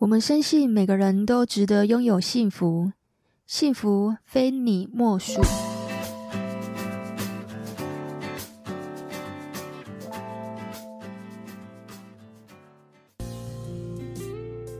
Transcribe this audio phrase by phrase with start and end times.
[0.00, 2.90] 我们深信每个人都值得拥有幸福，
[3.46, 5.42] 幸福非你莫属。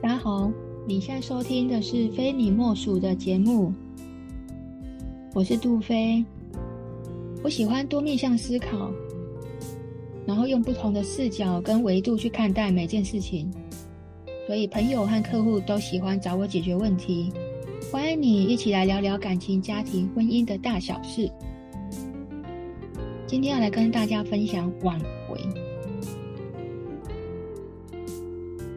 [0.01, 0.51] 大家好，
[0.87, 3.75] 你现在收听的是《非你莫属》的节目，
[5.35, 6.25] 我是杜菲。
[7.45, 8.91] 我喜欢多面向思考，
[10.25, 13.53] 然后用不同的视角跟维度去看待每件事情。
[14.47, 17.33] 所以，朋友和客户都喜欢找我解决问题。
[17.93, 21.31] 欢迎你一起来聊聊感情、家庭、婚姻的大小事。
[23.27, 25.41] 今天要来跟大家分享挽回。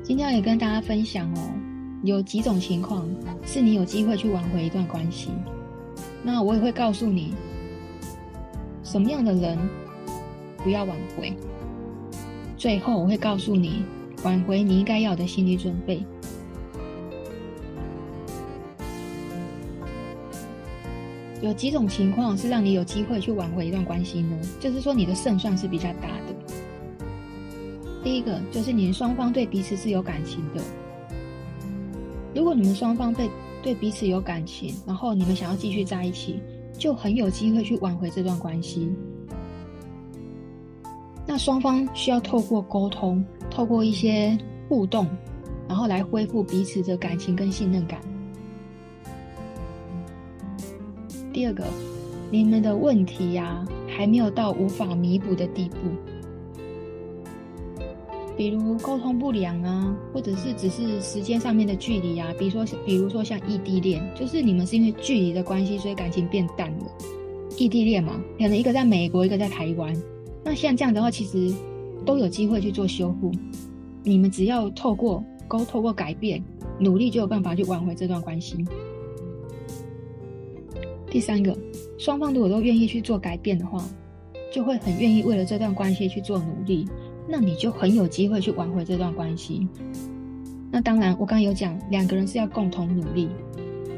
[0.04, 1.40] 今天要也跟大家分享哦，
[2.04, 3.10] 有几种情况
[3.44, 5.32] 是你有机会去挽回一段关系。
[6.22, 7.34] 那我也会告诉你，
[8.84, 9.58] 什么样的人
[10.58, 11.34] 不要挽回。
[12.58, 13.84] 最后，我会告诉你。
[14.24, 16.04] 挽回你应该要的心理准备。
[21.42, 24.40] 有几种情况是让你有机会去挽回一段关系呢？
[24.62, 26.34] 就是说你的胜算是比较大的。
[28.02, 30.62] 第一个就是你们双方对彼此是有感情的。
[32.34, 33.30] 如果你们双方对
[33.62, 36.42] 对彼此有感情，然后你们想要继续在一起，
[36.78, 38.90] 就很有机会去挽回这段关系。
[41.26, 43.24] 那双方需要透过沟通。
[43.50, 44.36] 透过一些
[44.68, 45.08] 互动，
[45.68, 48.02] 然后来恢复彼此的感情跟信任感。
[51.32, 51.64] 第二个，
[52.32, 55.76] 你们的问题呀、啊，还没有到无法弥补的地步，
[58.36, 66.86] 比如沟通不良啊，或者是只是时间上面的距离啊，比如说，比如说像异地恋，就是你们是因为距离的关系，所以感情变淡了。
[67.56, 69.96] 异地恋嘛，可能一个在美国，一个在台湾，
[70.44, 71.54] 那像这样的话，其实。
[72.06, 73.32] 都有机会去做修复，
[74.04, 76.44] 你们只要透过沟，透过改变，
[76.78, 78.58] 努力就有办法去挽回这段关系。
[81.10, 81.58] 第三个，
[81.98, 83.82] 双方如果都愿意去做改变的话，
[84.52, 86.86] 就会很愿意为了这段关系去做努力，
[87.26, 89.66] 那你就很有机会去挽回这段关系。
[90.70, 93.30] 那当然，我刚刚有讲，两个人是要共同努力。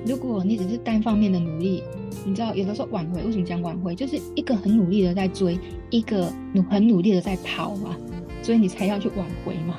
[0.05, 1.83] 如果你只是单方面的努力，
[2.23, 3.95] 你知道有的时候挽回，为什么讲挽回？
[3.95, 7.95] 就是一个很努力的在追，一个努很努力的在跑嘛，
[8.41, 9.77] 所以你才要去挽回嘛。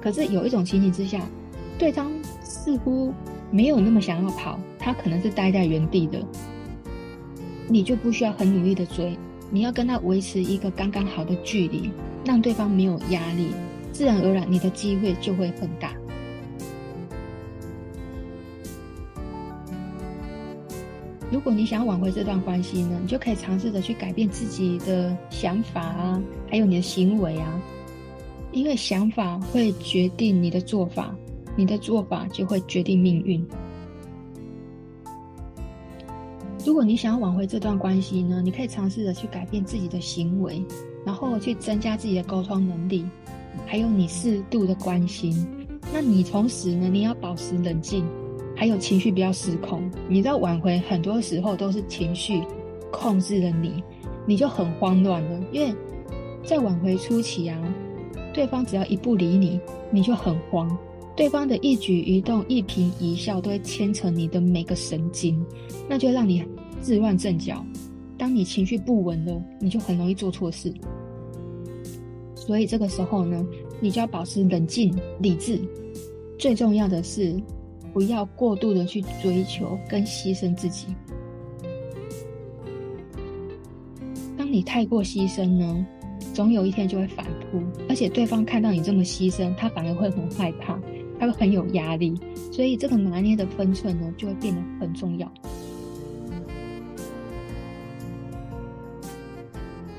[0.00, 1.26] 可是有一种情形之下，
[1.78, 2.10] 对方
[2.42, 3.14] 似乎
[3.50, 6.22] 没有那么想要跑，他可能是待在原地的，
[7.66, 9.16] 你就不需要很努力的追，
[9.50, 11.90] 你要跟他维持一个刚刚好的距离，
[12.26, 13.48] 让对方没有压力，
[13.90, 15.92] 自然而然你的机会就会很大。
[21.30, 27.62] 如果你想要挽回这段关系呢，你就可以尝试着去改变自己的想法啊，还有你的行为啊，
[28.50, 31.14] 因为想法会决定你的做法，
[31.54, 33.46] 你的做法就会决定命运。
[36.66, 40.60] 如果你想要挽回这段关系呢，你可以尝试着去改变自己的行为，
[41.06, 43.06] 然后去增加自己的沟通能力，
[43.66, 45.46] 还有你适度的关心。
[45.92, 48.04] 那你同时呢，你要保持冷静。
[48.60, 52.42] 还有情绪不要失控，你知道挽回很多时候都是情绪
[52.92, 53.82] 控制了你，
[54.26, 55.40] 你就很慌乱了。
[55.50, 55.74] 因为
[56.44, 57.58] 在挽回初期啊，
[58.34, 59.58] 对方只要一不理你，
[59.90, 60.76] 你就很慌。
[61.16, 65.42] 对方的一举一动、一颦一笑都会牵扯你的每个神经，
[65.88, 66.44] 那就让你
[66.82, 67.64] 自乱阵脚。
[68.18, 70.70] 当你情绪不稳了，你就很容易做错事。
[72.34, 73.42] 所以这个时候呢，
[73.80, 75.58] 你就要保持冷静、理智。
[76.38, 77.40] 最重要的是，
[77.92, 80.86] 不要过度的去追求跟牺牲自己。
[84.36, 85.86] 当你太过牺牲呢，
[86.32, 90.78] 总有一天就会反扑，而且对方看到你这么牺牲，他反而会很害怕，
[91.18, 92.14] 他会很有压力。
[92.50, 95.30] 所以这个拿捏的分寸呢，就会变得很重要。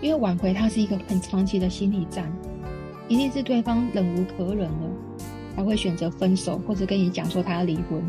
[0.01, 2.31] 因为挽回它是一个很长期的心理战，
[3.07, 4.90] 一定是对方忍无可忍了。
[5.55, 8.01] 他会选择分手，或者跟你讲说他要离婚，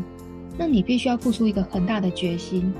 [0.57, 2.73] 那你必须要付出一个很大的决心。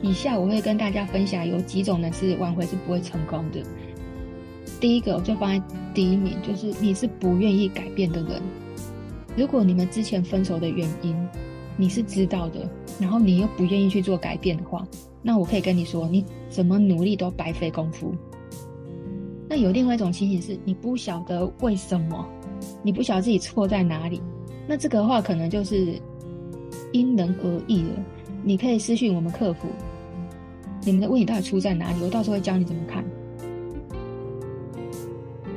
[0.00, 3.62] 以下我会跟大家分享有几种呢是挽回是不会成功的。
[4.80, 8.40] 第一个我就放在第一名，就是你是不愿意改变的人。
[9.36, 11.16] 如果你们之前分手的原因
[11.76, 12.68] 你是知道的，
[13.00, 14.86] 然后你又不愿意去做改变的话，
[15.22, 18.14] 那我可以跟你说，你怎么努力都白费功夫。
[19.48, 22.28] 那有另外一种情形是，你不晓得为什么。
[22.82, 24.20] 你不晓得自己错在哪里，
[24.66, 26.00] 那这个话可能就是
[26.92, 27.90] 因人而异了。
[28.42, 29.68] 你可以私讯我们客服，
[30.84, 32.02] 你们的问题到底出在哪里？
[32.02, 33.04] 我到时候会教你怎么看。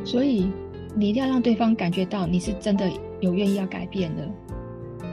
[0.04, 0.52] 所以
[0.96, 4.28] 你一定要让对方感觉到你是真的有愿意要改变的。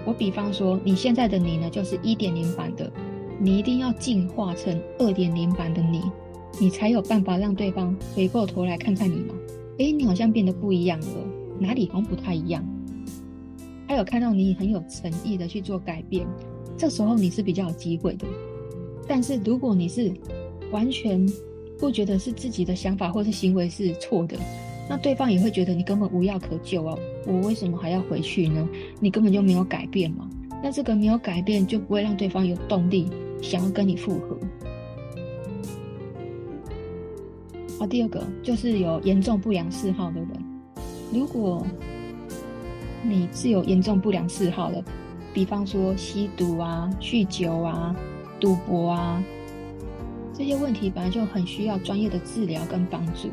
[0.05, 2.91] 我比方说，你现在的你呢，就是一点零版的，
[3.39, 6.03] 你一定要进化成二点零版的你，
[6.59, 9.35] 你才有办法让对方回过头来看看你嘛。
[9.77, 11.07] 诶，你好像变得不一样了，
[11.59, 12.65] 哪里好像不太一样？
[13.87, 16.27] 他有看到你很有诚意的去做改变，
[16.77, 18.27] 这时候你是比较有机会的。
[19.07, 20.13] 但是如果你是
[20.71, 21.27] 完全
[21.79, 24.37] 不觉得是自己的想法或是行为是错的，
[24.91, 26.99] 那对方也会觉得你根本无药可救啊！
[27.27, 28.69] 我为什么还要回去呢？
[29.01, 30.29] 你根本就没有改变嘛。
[30.63, 33.09] 那这个没有改变，就不会让对方有动力
[33.41, 34.37] 想要跟你复合。
[37.79, 40.31] 好，第二个就是有严重不良嗜好的人，
[41.13, 41.67] 如果
[43.03, 44.83] 你是有严重不良嗜好的，
[45.33, 47.95] 比方说吸毒啊、酗酒啊、
[48.39, 49.23] 赌博啊，
[50.35, 53.31] 这些问题本来就很需要专业的治疗跟帮助。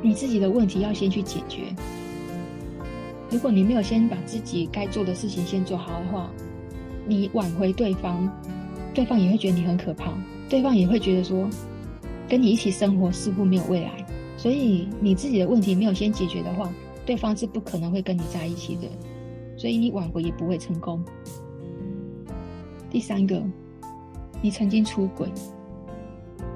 [0.00, 1.74] 你自己的问题要先去解决。
[3.30, 6.30] 如果你没有先把自己该做的事情先做好的话，
[7.06, 8.26] 你挽回对方，
[8.94, 10.12] 对方也会觉得你很可怕，
[10.48, 11.46] 对方也会觉得说，
[12.26, 14.06] 跟你一起生活似乎没有未来。
[14.38, 16.72] 所以你自己的问题没有先解决的话，
[17.04, 18.82] 对方是不可能会跟你在一起的。
[19.56, 21.04] 所以你挽回也不会成功。
[22.88, 23.42] 第三个，
[24.40, 25.28] 你曾经出轨。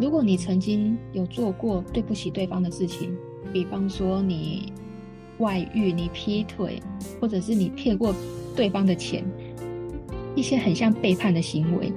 [0.00, 3.14] 如果你曾经有做过对不起对方的事情，
[3.52, 4.73] 比方说你
[5.38, 6.81] 外遇、你劈腿，
[7.20, 8.14] 或者是你骗过
[8.55, 9.25] 对方的钱，
[10.37, 11.93] 一些很像背叛的行为，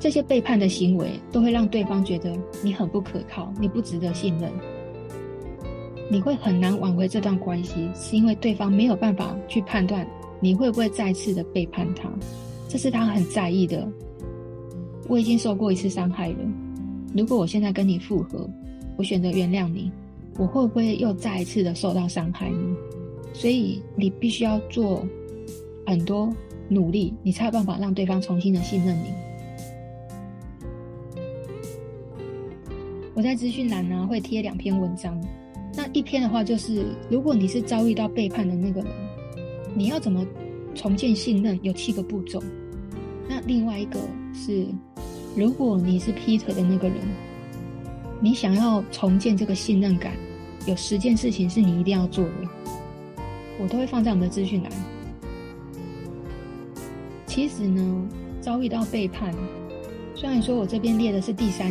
[0.00, 4.52] 这些背叛的行为都会让对方觉得你很不可靠，你不值得信任，
[6.14, 10.06] 你会很难挽回这段关系，是因为对方没有办法去判断
[10.38, 12.08] 你会不会再次的背叛他，
[12.68, 13.84] 这是他很在意的。
[15.08, 16.38] 我已经受过一次伤害了，
[17.16, 18.48] 如果我现在跟你复合，
[18.96, 19.90] 我选择原谅你。
[20.38, 22.76] 我会不会又再一次的受到伤害呢？
[23.32, 25.04] 所以你必须要做
[25.84, 26.32] 很多
[26.68, 29.08] 努力，你才有办法让对方重新的信任你。
[33.14, 35.20] 我在资讯栏呢会贴两篇文章，
[35.76, 38.90] 那一篇的话就是，如果你是遭遇到背叛的那个人，
[39.74, 40.26] 你要怎么
[40.74, 41.58] 重建信任？
[41.62, 42.42] 有七个步骤。
[43.28, 43.98] 那另外一个
[44.32, 44.66] 是，
[45.36, 46.98] 如果你是劈腿的那个人。
[48.20, 50.14] 你想要重建这个信任感，
[50.66, 52.48] 有十件事情是你一定要做的，
[53.60, 54.72] 我都会放在我们的资讯栏。
[57.26, 58.08] 其实呢，
[58.40, 59.34] 遭遇到背叛，
[60.14, 61.70] 虽然说我这边列的是第三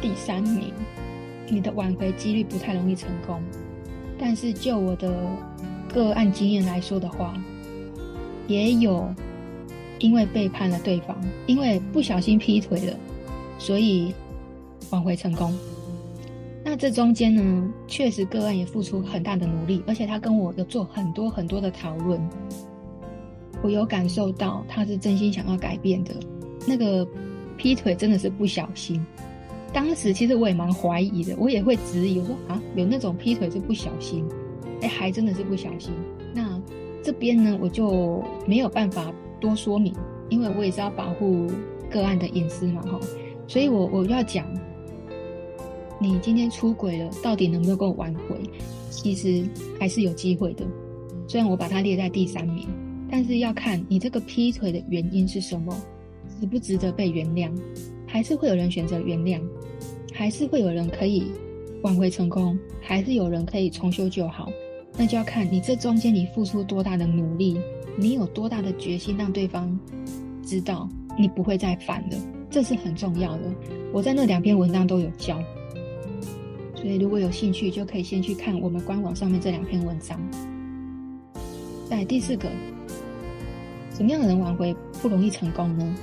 [0.00, 0.72] 第三名，
[1.50, 3.40] 你的挽回几率不太容易成功，
[4.18, 5.12] 但是就我的
[5.92, 7.34] 个案经验来说的话，
[8.46, 9.12] 也有
[9.98, 11.16] 因为背叛了对方，
[11.46, 12.96] 因为不小心劈腿了，
[13.58, 14.14] 所以。
[14.90, 15.54] 挽回成功，
[16.64, 22.18] 那这中间呢，确实个案也付出很大的努力，而且他跟我有做很多很多的讨论，
[23.60, 26.14] 我有感受到他是真心想要改变的。
[26.66, 27.06] 那个
[27.58, 29.04] 劈腿真的是不小心，
[29.72, 34.24] 当时其实我也蛮怀疑的，我也会质疑，我说啊，有那种劈腿是不小心，
[34.80, 35.92] 哎，还真的是不小心。
[36.34, 36.60] 那
[37.02, 39.94] 这边呢，我就没有办法多说明，
[40.28, 41.46] 因为我也是要保护
[41.90, 42.98] 个案的隐私嘛，哈，
[43.46, 44.46] 所以我我要讲。
[46.00, 48.40] 你今天出轨了，到底能不能够挽回？
[48.88, 49.44] 其实
[49.80, 50.64] 还是有机会的。
[51.26, 52.68] 虽然我把它列在第三名，
[53.10, 55.76] 但是要看你这个劈腿的原因是什么，
[56.40, 57.50] 值不值得被原谅？
[58.06, 59.40] 还是会有人选择原谅？
[60.18, 61.30] 还是会有人可以
[61.84, 62.58] 挽回成功？
[62.80, 64.50] 还是有人可以重修旧好？
[64.96, 67.56] 那就要看你这中间你付出多大的努力，
[67.96, 69.78] 你有多大的决心，让对方
[70.42, 72.16] 知道你不会再犯了，
[72.50, 73.42] 这是很重要的。
[73.92, 75.38] 我在那两篇文章都有教。
[76.74, 80.20] 所以，如果有兴趣，就可以先去看我们官网上面这两篇文章。
[81.88, 82.48] 在第四个，
[83.94, 85.96] 什么样的人挽回不容易成功呢？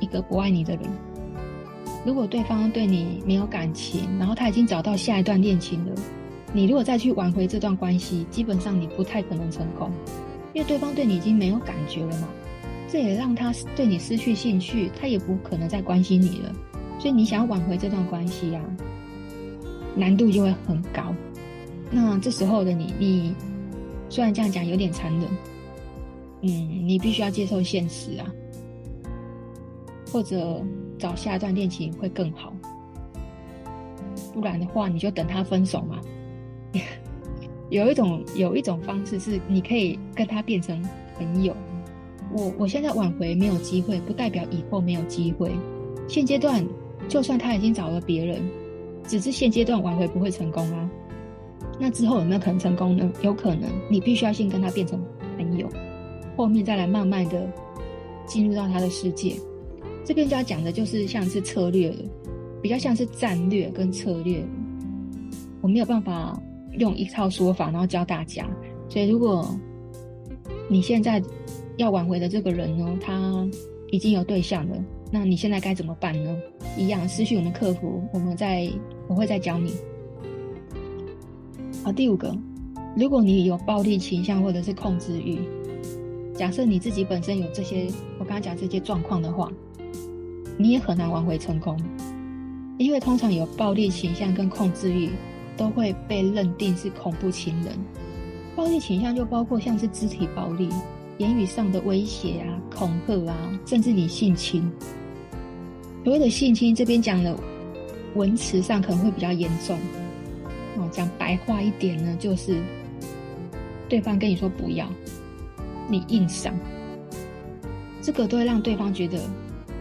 [0.00, 0.82] 一个不爱你的人，
[2.04, 5.94] 如果对方对你没有感情，然后他已经找到下一段恋情了，
[6.52, 9.90] 你如果再去挽回这段关系，基本上你不太可能成功，
[10.52, 12.28] 因为对方对你已经没有感觉了嘛。
[12.88, 16.52] 这也让他对你失去兴趣，他也不可能再关心你了。
[16.98, 18.60] 所以，你想要挽回这段关系呀？
[19.94, 21.14] 难度就会很高。
[21.90, 23.34] 那这时候的你，你
[24.08, 25.24] 虽然这样讲有点残忍，
[26.42, 28.26] 嗯，你必须要接受现实啊，
[30.10, 30.60] 或者
[31.00, 32.52] 找下一段恋情会更好。
[34.32, 35.98] 不然的话，你就等他分手嘛。
[37.70, 40.80] 有一种有一种方式是，你可以跟他变成
[41.18, 41.56] 朋友。
[42.32, 45.50] 我我现在挽回没有机会，不代表以后没有机会。
[46.06, 46.64] 现阶段，
[47.08, 48.40] 就算他已经找了别人。
[49.02, 50.88] 只是现阶段挽回不会成功啊，
[51.80, 53.10] 那之后有没有可能成功呢？
[53.22, 55.02] 有可能，你必须要先跟他变成
[55.36, 55.68] 朋友，
[56.36, 57.50] 后面再来慢慢的
[58.26, 59.34] 进入到他的世界。
[60.04, 61.96] 这边就要讲的就是像是策略了，
[62.62, 64.44] 比较像是战略跟策略。
[65.60, 66.40] 我没有办法
[66.78, 68.48] 用一套说法，然后教大家。
[68.88, 69.46] 所以，如果
[70.68, 71.22] 你现在
[71.76, 73.46] 要挽回的这个人呢，他
[73.90, 76.36] 已经有对象了，那你现在该怎么办呢？
[76.76, 78.70] 一样，私讯我们客服，我们再
[79.06, 79.74] 我会再教你。
[81.84, 82.36] 好，第五个，
[82.96, 85.38] 如果你有暴力倾向或者是控制欲，
[86.34, 87.88] 假设你自己本身有这些，
[88.18, 89.50] 我刚刚讲这些状况的话，
[90.60, 91.76] 你也很难挽回成功，
[92.76, 95.10] 因为通常有暴力倾向跟控制欲。
[95.56, 97.76] 都会被认定是恐怖情人，
[98.56, 100.70] 暴力倾向就包括像是肢体暴力、
[101.18, 104.72] 言语上的威胁啊、恐吓啊，甚至你性侵。
[106.02, 107.38] 所谓的性侵，这边讲的
[108.14, 109.78] 文词上可能会比较严重。
[110.78, 112.58] 哦，讲白话一点呢，就是
[113.86, 114.88] 对方跟你说不要，
[115.90, 116.54] 你硬上，
[118.00, 119.18] 这个都会让对方觉得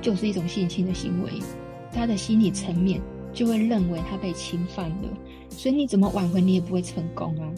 [0.01, 1.32] 就是一种性侵的行为，
[1.91, 3.01] 他的心理层面
[3.34, 5.10] 就会认为他被侵犯了。
[5.50, 7.51] 所以你怎么挽回，你也不会成功啊。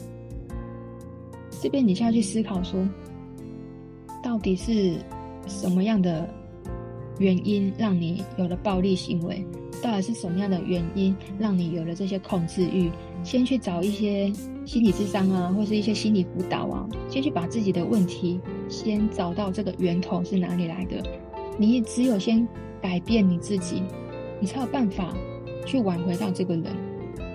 [1.62, 2.88] 这边你就要去思考说，
[4.24, 4.96] 到底是
[5.48, 6.28] 什么样的
[7.20, 9.46] 原因让你有了暴力行为？
[9.82, 12.92] 到底是什么样的原因让你有了这些控制欲？
[13.24, 14.32] 先去找一些
[14.66, 21.04] 心理智商啊，或是一些心理辅导啊，先去把自己的问题先找到这个源头是哪里来的。
[21.58, 22.48] 你只有先
[22.82, 23.84] 改变你自己，
[24.40, 25.16] 你才有办法
[25.66, 26.66] 去挽回到这个人。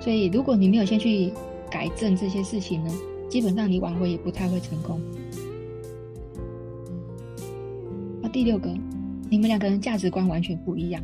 [0.01, 1.33] 所以，如果你没有先去
[1.71, 2.93] 改正这些事情呢，
[3.29, 5.01] 基本上你挽回也不太会成功。
[8.21, 8.73] 那第六个，
[9.31, 11.03] 你们两个人价值观完全不一样，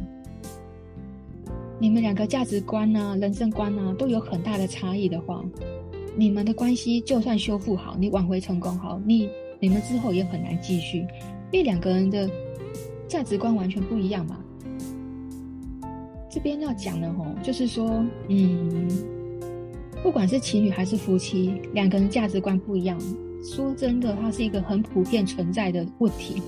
[1.78, 5.44] 你们两个价值观啊、人生观啊都有很大的差异的话，
[6.16, 9.28] 你们的关系就算修复好，你挽回成功好，你
[9.58, 10.98] 你们之后也很难继续，
[11.50, 12.28] 因为两个人的
[13.12, 14.38] 价值观完全不一样嘛。
[16.30, 18.88] 这边要讲的吼，就是说，嗯，
[20.02, 22.98] 不管是情侣还是夫妻，两个人价值观不一样。
[23.44, 26.40] 说真的，它是一个很普遍存在的问题。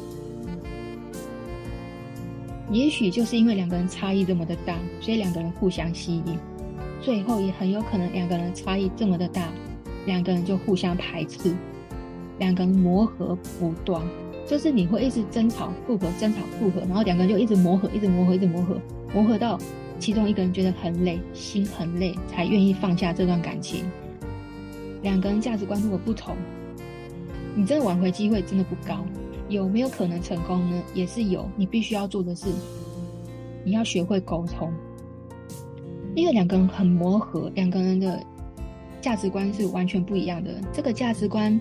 [2.71, 6.39] 也许就是因为两个人差异这么的大，所以两个人互相吸引，
[7.03, 9.53] 最后也很有可能两个人差异这么的大，
[10.07, 11.55] 两个人就互相排斥，
[12.39, 14.03] 两个人磨合不断，
[14.47, 18.77] 就是你会一直争吵复合，争吵复合，然后两个人就一直磨合，一直磨合，一直磨合。
[19.13, 19.59] 磨合到
[19.99, 23.85] 其中一个人觉得很累，心很累，才愿意放下这段感情。
[25.03, 26.37] 两个人价值观如果不同，
[27.55, 29.05] 你这个挽回机会真的不高。
[29.49, 30.83] 有没有可能成功呢？
[30.95, 31.49] 也是有。
[31.55, 32.47] 你必须要做的是，
[33.63, 34.73] 你要学会沟通。
[36.15, 38.23] 因为两个人很磨合，两个人的
[39.01, 40.51] 价值观是完全不一样的。
[40.73, 41.61] 这个价值观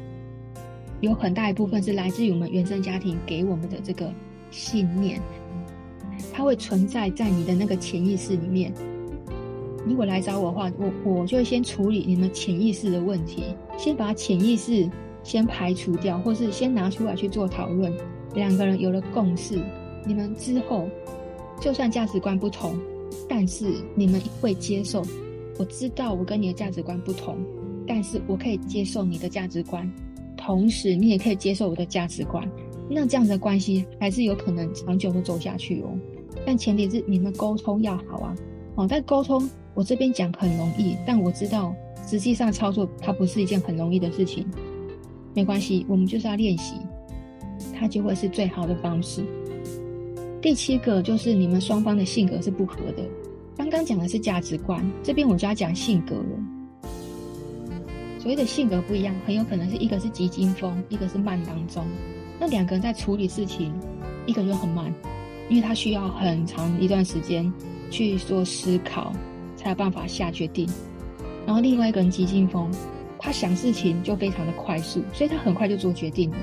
[1.03, 4.10] 有很大一部分是来自于我们原生家庭给我们的这个
[4.50, 5.22] 信念。
[6.31, 8.74] 它会存在在你的那个潜意识里面。
[9.86, 13.43] 如果来找我的话，我我就先处理你们潜意识的问题，
[13.77, 14.89] 先把潜意识
[15.24, 17.93] 先排除掉，或是先拿出来去做讨论。
[18.33, 19.60] 两个人有了共识，
[20.07, 20.88] 你们之后
[21.60, 22.79] 就算价值观不同，
[23.27, 25.03] 但是你们会接受。
[25.60, 27.36] 我知道我跟你的价值观不同，
[27.86, 29.91] 但是我可以接受你的价值观，
[30.45, 32.50] 同时你也可以接受我的价值观。
[32.89, 35.97] 那这样的关系还是有可能长久的走下去哦，
[36.45, 38.35] 但前提是你们沟通要好啊。
[38.75, 41.73] 哦，但沟通我这边讲很容易，但我知道
[42.05, 44.45] 实际上操作它不是一件很容易的事情。
[45.33, 46.75] 没关系，我们就是要练习，
[47.73, 49.23] 它就会是最好的方式。
[50.41, 53.03] 第七个就是你们双方的性格是不合的。
[53.55, 56.62] 刚刚讲的是价值观，这边我就要讲性格了。
[58.24, 61.86] 所谓的性格不一样，很有可能是一个是急惊风，一个是慢当中。
[62.39, 63.74] 那两个人在处理事情，
[64.25, 64.94] 一个就很慢，
[65.50, 67.51] 因为他需要很长一段时间
[67.92, 69.12] 去做思考，
[69.58, 70.65] 才有办法下决定。
[71.46, 72.72] 然后另外一个人急惊风，
[73.20, 76.38] 他想事情就非常的快速，所以他很快就做决定了。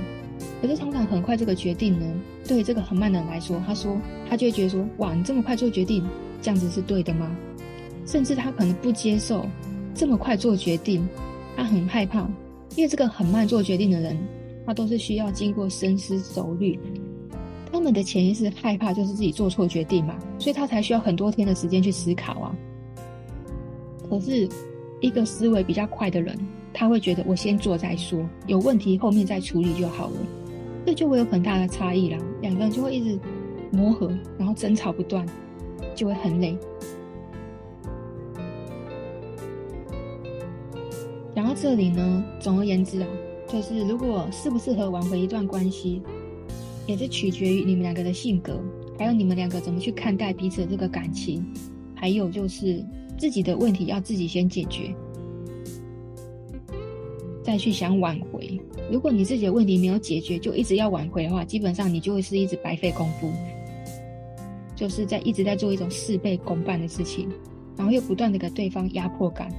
[0.61, 2.07] 可是通常很快这个决定呢，
[2.47, 3.97] 对于这个很慢的人来说，他说
[4.29, 6.07] 他就会觉得说，哇，你这么快做决定，
[6.43, 7.35] 这样子是对的吗？
[8.05, 9.47] 甚至他可能不接受
[9.95, 11.09] 这么快做决定，
[11.57, 12.21] 他很害怕，
[12.77, 14.17] 因为这个很慢做决定的人。
[14.67, 16.79] 他都是需要经过深思熟虑，
[17.73, 22.55] 他们的潜意识害怕就是自己做错决定嘛，所以他才需要很多天的时间去思考啊。
[24.09, 24.49] 可是，
[25.01, 26.39] 一个思维比较快的人，
[26.73, 30.17] 他会觉得我先做再说，有问题后面再处理就好了，
[30.87, 32.19] 这就会有很大的差异啦。
[32.41, 33.19] 两个人就会一直
[33.73, 35.27] 磨合，然后争吵不断，
[35.97, 36.57] 就会很累。
[41.51, 43.09] 到这里呢，总而言之啊，
[43.49, 46.01] 就是如果适不适合挽回一段关系，
[46.87, 48.63] 也是取决于你们两个的性格，
[48.97, 51.45] 还有你们两个怎么去看待彼此的这个感情，
[51.93, 52.85] 还有就是
[53.19, 54.95] 自己的问题要自己先解决，
[57.43, 58.61] 再去想挽回。
[58.89, 63.29] 如果你自己的问题没有解决，就一直要挽回的话，基本上你就会是一直白费功夫，
[64.77, 67.29] 就是在一直在做一种事倍功半的事情，
[67.77, 69.53] 然后又不断的给对方压迫感。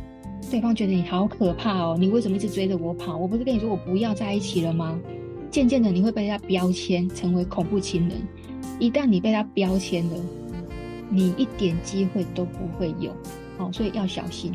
[0.52, 3.16] 对方觉得你好可怕哦，你为什么一直追着我跑？
[3.16, 5.00] 我不是跟你说我不要在一起了吗？
[5.50, 8.22] 渐渐的你会被他标签成为恐怖情人，
[8.78, 10.18] 一旦你被他标签了，
[11.10, 13.16] 你一点机会都不会有，
[13.60, 14.52] 哦，所以要小心。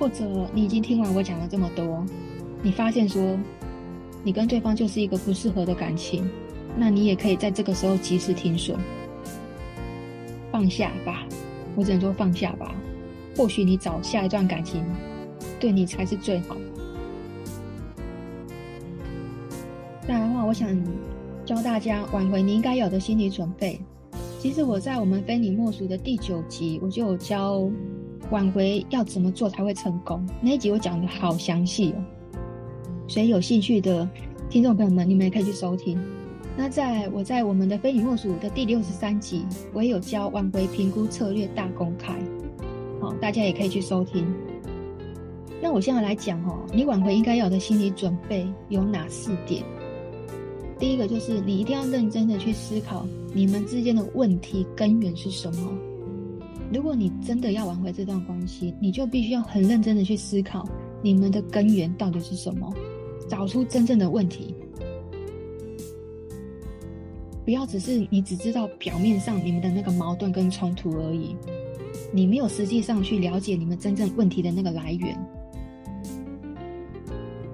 [0.00, 2.02] 或者你已经听完我讲了这么多，
[2.62, 3.38] 你发现说
[4.24, 6.26] 你跟对方就是一个不适合的感情，
[6.78, 8.74] 那你也可以在这个时候及时停损，
[10.50, 11.26] 放下吧。
[11.76, 12.74] 我只能说放下吧，
[13.36, 14.82] 或许你找下一段感情，
[15.60, 16.56] 对你才是最好。
[20.08, 20.68] 再来的话，我想
[21.44, 23.80] 教大家挽回你应该有的心理准备。
[24.38, 27.68] 其实我在我们非你莫属的第九集，我就有教
[28.30, 30.24] 挽回要怎么做才会成功。
[30.40, 32.04] 那一集我讲的好详细哦，
[33.08, 34.08] 所以有兴趣的
[34.48, 35.98] 听众朋友们，你们也可以去收听。
[36.56, 39.44] 那在我在我们的非你莫属的第六十三集，
[39.74, 42.18] 我也有教挽回评估策略大公开，
[42.98, 44.26] 好，大家也可以去收听。
[45.60, 49.62] 那我现在来讲哦，你挽回应该有的心理准备有哪四点？
[50.78, 55.70] 第一个就是你一定要认真的去思考你们之间的问题根源是什么。
[56.72, 60.66] 如果你真的要挽回这段关系，你就必须要很认真的去思考
[61.02, 62.72] 你们的根源到底是什么，
[63.28, 64.54] 找出真正的问题。
[67.46, 71.36] 不要只是你只知道表面上你们的那个矛盾跟冲突而已，
[72.12, 75.16] 你没有实际上去了解你们真正问题的那个来源。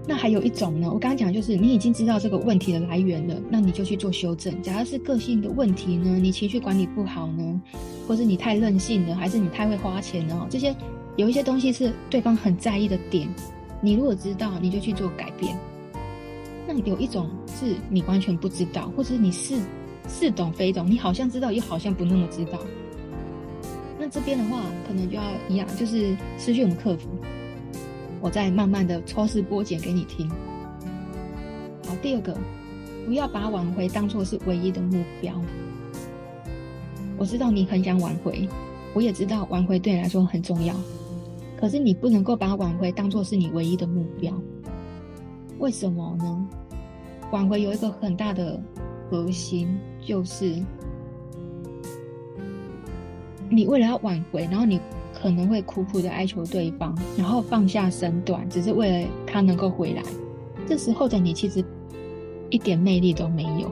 [0.08, 4.62] 那还有一种呢，我刚刚讲就是你已经知道这个问题的来源了，那你就去做修正。
[4.62, 7.60] 假如是个性的问题呢，你情绪管理不好呢，
[8.08, 10.74] 或是你太任性了，还是你太会花钱了，这些
[11.16, 13.28] 有一些东西是对方很在意的点，
[13.82, 15.54] 你如果知道，你就去做改变。
[16.66, 19.60] 那有一种是你完全不知道，或者是你是。
[20.06, 22.58] 似懂非懂，你好像知道，又好像不那么知道。
[23.98, 27.08] 那这边的话，可能就要一样，就是失去我们客服。
[28.20, 30.28] 我再慢慢的抽丝剥茧给你听。
[31.86, 32.36] 好，第二个，
[33.06, 35.40] 不要把挽回当做是唯一的目标。
[37.16, 38.48] 我知道你很想挽回，
[38.94, 40.74] 我也知道挽回对你来说很重要，
[41.56, 44.32] 可是你不能够把挽回当做是你唯一的目标。
[45.58, 46.48] 为什么呢？
[47.30, 48.60] 挽回有一个很大的
[49.08, 49.78] 核心。
[50.04, 50.56] 就是
[53.48, 54.80] 你为了要挽回，然后你
[55.14, 60.02] 可能会苦苦的哀求对方，然后放下身段，只是为了他能够回来。
[60.66, 61.64] 这时候的你其实
[62.50, 63.70] 一点魅力都没有。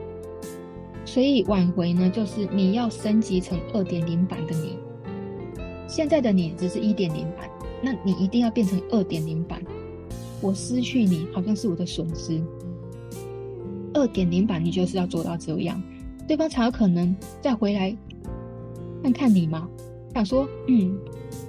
[1.05, 4.79] 所以挽回呢，就是你要升级成二点零版的你。
[5.89, 7.51] 现在的你只是一点零版，
[7.83, 9.61] 那你一定要变成二点零版。
[10.41, 12.41] 我失去你，好像是我的损失。
[13.93, 15.83] 二点零版，你就是要做到这样。
[16.31, 17.93] 对方才有可能再回来
[19.03, 19.69] 看看你吗？
[20.15, 20.97] 想说，嗯，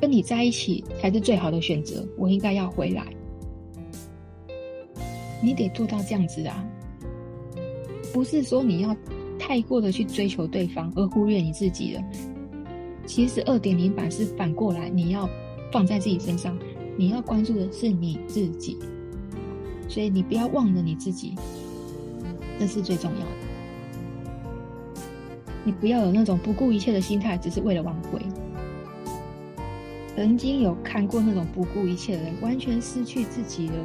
[0.01, 3.05] 跟你在一起才是最好的选择，我应该要回来。
[5.39, 6.65] 你得做到这样子啊，
[8.11, 8.97] 不是说你要
[9.37, 12.03] 太过的去追求对方而忽略你自己了。
[13.05, 15.29] 其实二点零版是反过来，你要
[15.71, 16.57] 放在自己身上，
[16.97, 18.79] 你要关注的是你自己，
[19.87, 21.35] 所以你不要忘了你自己，
[22.57, 23.50] 这是最重要的。
[25.63, 28.19] 你不要有那种不顾一切的心态，只是为了挽回。
[30.15, 33.75] 曾经有看过那种不顾一切的人，完全失去自己了，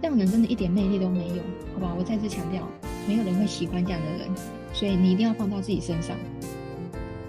[0.00, 1.42] 这样人真的一点魅力都没有，
[1.74, 1.94] 好吧？
[1.98, 2.68] 我再次强调，
[3.08, 4.28] 没有人会喜欢这样的人，
[4.72, 6.16] 所以你一定要放到自己身上。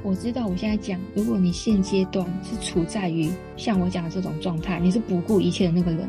[0.04, 6.08] 我知道我现在讲，如果你现阶段是处在于像我讲的这种状态，你是不顾一切的那个人，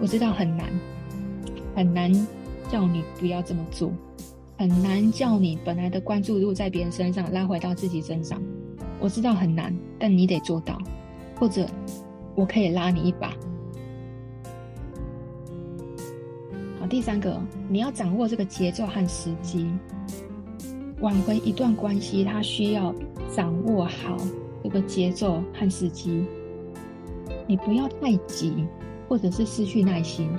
[0.00, 0.66] 我知道很难，
[1.74, 2.10] 很难
[2.70, 3.92] 叫你不要这么做。
[4.62, 8.40] 很难叫你本来的关注度在别人身上拉回到自己身上，
[9.00, 10.78] 我知道很难，但你得做到，
[11.34, 11.66] 或者
[12.36, 13.34] 我可以拉你一把。
[16.78, 19.68] 好，第三个，你要掌握这个节奏和时机。
[21.00, 22.94] 挽回一段关系，它需要
[23.34, 24.16] 掌握好
[24.62, 26.24] 这个节奏和时机。
[27.48, 28.64] 你不要太急，
[29.08, 30.30] 或者是失去耐心。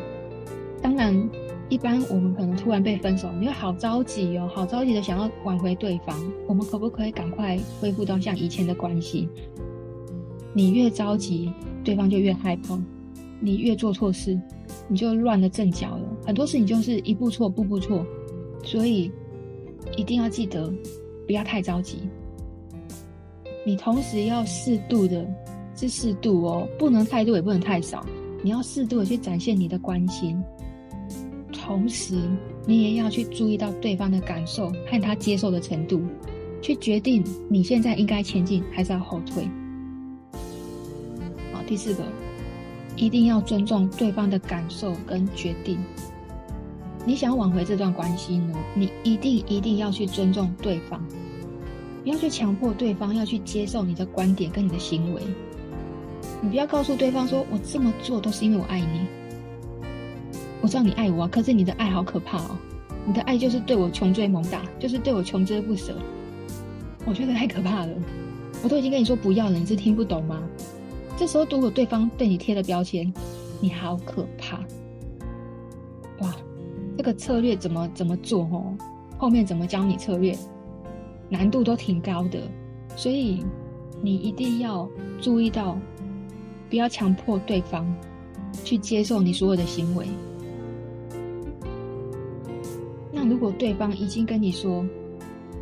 [0.82, 1.30] 当然。
[1.70, 6.16] 一般我们可能突然被分手，你会好着急哦，好着急的想要挽回对方。
[6.48, 9.28] 我们可不可以赶快恢复到像以前的关系？
[10.54, 11.52] 你越着急，
[11.84, 12.78] 对方就越害怕；
[13.40, 14.40] 你越做错事，
[14.88, 16.04] 你就乱了阵脚了。
[16.26, 18.06] 很多事情就是一步错，步步错，
[18.64, 19.12] 所以
[19.98, 20.72] 一定要记得
[21.26, 21.98] 不要太着急。
[23.66, 25.26] 你同时要适度的，
[25.76, 28.06] 是适度哦，不能太多，也不能太少。
[28.44, 30.38] 你要适度的去展现你的关心，
[31.66, 32.16] 同时
[32.66, 36.02] 你也要去注意到对方的感受和他接受的程度，
[36.62, 39.48] 去决定你现在应该前进还是要后退。
[41.54, 42.04] 好，第四个，
[42.98, 45.80] 一定要尊重对方的感受跟决定。
[47.06, 51.02] 你想要挽回这段关系呢，你一定一定要去尊重对方，
[52.04, 55.22] 不要去强迫对方要去接受你的观点跟你的行为。
[56.42, 59.08] 你不要告诉对方说：“我这么做都是因为我爱你。”
[60.64, 62.56] 我知道你爱我啊，可是你的爱好可怕哦！
[63.06, 65.94] 你的爱就是对我穷追猛打，就是对我穷追不舍。
[67.06, 67.94] 我觉得太可怕了。
[68.64, 70.42] 我都已经跟你说不要了，你是听不懂吗？
[71.18, 73.14] 这时候如果对方对你贴了标签，
[73.60, 74.58] 你好可怕！
[76.20, 76.34] 哇，
[76.98, 78.74] 这个策略怎么怎么做哦？
[79.18, 80.34] 后面怎么教你策略？
[81.28, 82.40] 难度都挺高的，
[82.96, 83.44] 所以
[84.02, 84.90] 你一定要
[85.22, 85.78] 注意到。
[86.70, 87.86] 不要强迫对方
[88.64, 90.08] 去接受你所有的行为。
[93.34, 94.86] 如果对方已经跟你说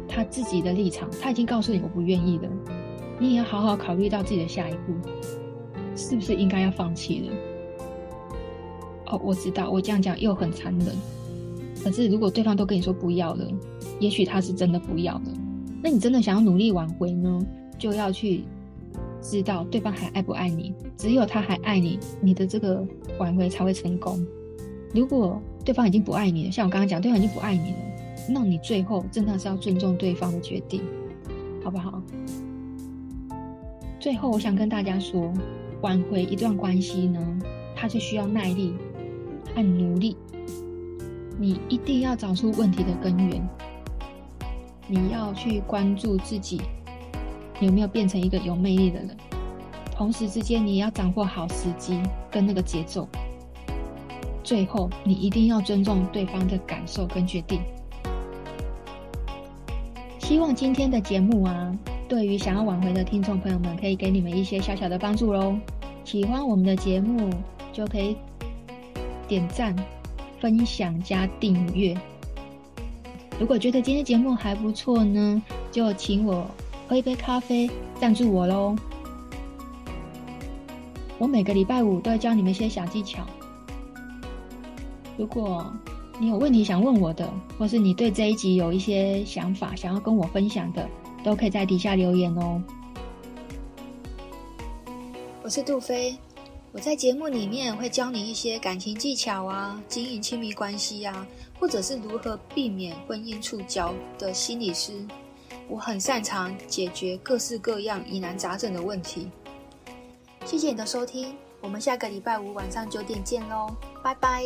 [0.06, 2.50] 他自己的立场，他已经告诉你我不愿意了，
[3.18, 4.92] 你也要好好考虑到自己的下一步，
[5.96, 7.36] 是不是应该要放弃了？
[9.08, 10.88] 哦，我知道我这样讲又很残忍，
[11.82, 13.48] 可是如果对方都跟你说不要了，
[14.02, 15.24] 也许他是真的不要了。
[15.82, 17.40] 那你真的想要努力挽回呢，
[17.78, 18.44] 就要去。
[19.22, 22.84] 知道对方还爱不爱你，只有他还爱你，你的这个
[23.20, 24.20] 挽回才会成功。
[24.96, 27.78] 如果对方已经不爱你了，像我刚刚讲，对方已经不爱你了，
[28.30, 30.82] 那你最后真的是要尊重对方的决定，
[31.64, 32.02] 好不好？
[34.00, 35.32] 最后，我想跟大家说，
[35.82, 37.40] 挽回一段关系呢，
[37.76, 38.74] 它是需要耐力
[39.56, 40.18] 和努力。
[41.40, 43.48] 你一定要找出问题的根源，
[44.88, 46.62] 你要去关注自己。
[47.60, 49.16] 有没有变成一个有魅力的人？
[49.92, 53.08] 同时之间，你也要掌握好时机跟那个节奏。
[54.52, 57.62] 最后，你一定要尊重对方的感受跟决定。
[60.20, 61.74] 希望今天的节目啊，
[62.10, 65.56] 对于想要挽回的听众朋友们，可以给你们一些小小的帮助喽。
[66.04, 67.30] 喜欢我们的节目，
[67.72, 68.18] 就可以
[69.26, 69.74] 点赞、
[70.42, 71.96] 分享加订阅。
[73.40, 76.46] 如果觉得今天节目还不错呢，就请我。
[76.90, 78.76] 喝一杯咖啡，赞助我喽！
[81.18, 83.26] 我每个礼拜五都会教你们一些小技巧。
[85.18, 85.72] 如果
[86.20, 90.88] 你有问题想问我的，或是你对这一集有一些想法想要跟我分享的，
[91.24, 92.62] 都可以在底下留言哦。
[95.44, 96.16] 我是杜菲，
[96.72, 101.26] 我在节目里面会教你一些感情技巧啊，经营亲密关系啊，
[101.60, 104.94] 或者是如何避免婚姻触礁的心理师。
[105.68, 109.30] 我很擅长解决各式各样疑难杂症的问题。
[110.46, 114.44] 谢谢你的收听，我们下个礼拜五晚上九点见喽，拜拜。